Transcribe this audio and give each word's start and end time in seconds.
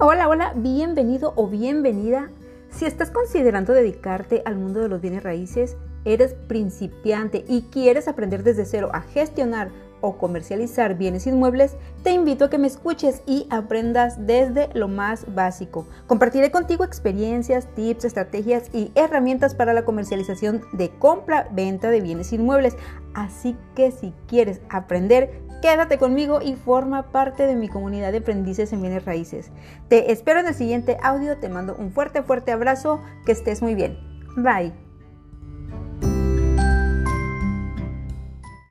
Hola, 0.00 0.28
hola, 0.28 0.52
bienvenido 0.54 1.32
o 1.34 1.48
bienvenida. 1.48 2.30
Si 2.70 2.84
estás 2.84 3.10
considerando 3.10 3.72
dedicarte 3.72 4.42
al 4.44 4.54
mundo 4.54 4.78
de 4.78 4.88
los 4.88 5.00
bienes 5.00 5.24
raíces, 5.24 5.76
eres 6.04 6.34
principiante 6.34 7.44
y 7.48 7.62
quieres 7.62 8.06
aprender 8.06 8.44
desde 8.44 8.64
cero 8.64 8.90
a 8.92 9.00
gestionar 9.00 9.70
o 10.00 10.16
comercializar 10.16 10.96
bienes 10.96 11.26
inmuebles, 11.26 11.76
te 12.02 12.10
invito 12.10 12.46
a 12.46 12.50
que 12.50 12.58
me 12.58 12.66
escuches 12.66 13.22
y 13.26 13.46
aprendas 13.50 14.26
desde 14.26 14.68
lo 14.74 14.88
más 14.88 15.34
básico. 15.34 15.86
Compartiré 16.06 16.50
contigo 16.50 16.84
experiencias, 16.84 17.66
tips, 17.74 18.04
estrategias 18.04 18.70
y 18.72 18.92
herramientas 18.94 19.54
para 19.54 19.72
la 19.72 19.84
comercialización 19.84 20.62
de 20.72 20.90
compra-venta 20.90 21.90
de 21.90 22.00
bienes 22.00 22.32
inmuebles. 22.32 22.76
Así 23.14 23.56
que 23.74 23.90
si 23.90 24.12
quieres 24.26 24.60
aprender, 24.70 25.42
quédate 25.60 25.98
conmigo 25.98 26.40
y 26.40 26.54
forma 26.54 27.10
parte 27.10 27.46
de 27.46 27.56
mi 27.56 27.68
comunidad 27.68 28.12
de 28.12 28.18
aprendices 28.18 28.72
en 28.72 28.82
bienes 28.82 29.04
raíces. 29.04 29.50
Te 29.88 30.12
espero 30.12 30.40
en 30.40 30.46
el 30.46 30.54
siguiente 30.54 30.96
audio, 31.02 31.38
te 31.38 31.48
mando 31.48 31.76
un 31.76 31.92
fuerte, 31.92 32.22
fuerte 32.22 32.52
abrazo, 32.52 33.00
que 33.26 33.32
estés 33.32 33.62
muy 33.62 33.74
bien. 33.74 33.98
Bye. 34.36 34.87